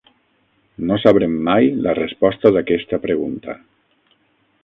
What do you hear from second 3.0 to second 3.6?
pregunta.